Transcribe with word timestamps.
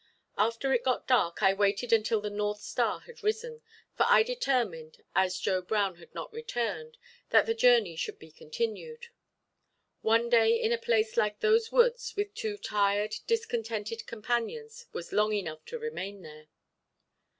After 0.39 0.73
it 0.73 0.81
got 0.83 1.05
dark, 1.07 1.43
I 1.43 1.53
waited 1.53 1.93
until 1.93 2.21
the 2.21 2.31
north 2.31 2.59
star 2.59 3.01
had 3.01 3.21
risen, 3.21 3.61
for 3.95 4.07
I 4.09 4.23
determined, 4.23 5.03
as 5.15 5.37
Joe 5.37 5.61
Brown 5.61 5.97
had 5.97 6.15
not 6.15 6.33
returned, 6.33 6.97
that 7.29 7.45
the 7.45 7.53
journey 7.53 7.95
should 7.95 8.17
be 8.17 8.31
continued. 8.31 9.09
One 10.01 10.27
day 10.27 10.59
in 10.59 10.71
a 10.71 10.79
place 10.79 11.17
like 11.17 11.41
those 11.41 11.71
woods, 11.71 12.15
with 12.17 12.33
two 12.33 12.57
tired, 12.57 13.13
discontented 13.27 14.07
companions, 14.07 14.87
was 14.91 15.13
long 15.13 15.33
enough 15.33 15.63
to 15.65 15.77
remain 15.77 16.23
there. 16.23 16.47